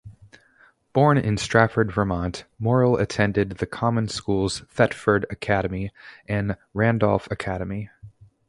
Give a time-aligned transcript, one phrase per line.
[0.93, 5.91] Born in Strafford, Vermont, Morrill attended the common schools, Thetford Academy
[6.27, 7.91] and Randolph Academy.